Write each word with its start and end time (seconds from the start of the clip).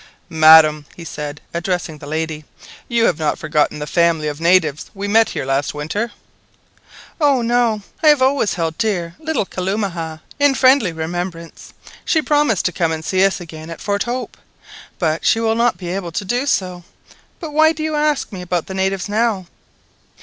"Madam," 0.33 0.87
he 0.95 1.05
said, 1.05 1.41
addressing 1.53 1.99
the 1.99 2.07
lady, 2.07 2.43
"you 2.87 3.05
have 3.05 3.19
not 3.19 3.37
forgotten 3.37 3.77
the 3.77 3.85
family 3.85 4.27
of 4.27 4.41
natives 4.41 4.89
we 4.95 5.07
met 5.07 5.29
here 5.29 5.45
last 5.45 5.75
winter?" 5.75 6.11
"Oh 7.19 7.43
no, 7.43 7.83
I 8.01 8.07
have 8.07 8.19
always 8.19 8.55
held 8.55 8.79
dear 8.79 9.13
little 9.19 9.45
Kalumah 9.45 10.21
in 10.39 10.55
friendly 10.55 10.91
remembrance. 10.91 11.75
She 12.03 12.19
promised 12.19 12.65
to 12.65 12.71
come 12.71 12.91
and 12.91 13.05
see 13.05 13.23
us 13.23 13.39
again 13.39 13.69
at 13.69 13.79
Fort 13.79 14.01
Hope, 14.01 14.37
but 14.97 15.23
she 15.23 15.39
will 15.39 15.53
not 15.53 15.77
be 15.77 15.89
able 15.89 16.11
to 16.13 16.25
do 16.25 16.47
so. 16.47 16.83
But 17.39 17.51
why 17.53 17.71
do 17.71 17.83
you 17.83 17.93
ask 17.95 18.31
me 18.31 18.41
about 18.41 18.65
the 18.65 18.73
natives 18.73 19.07
now?" 19.07 19.45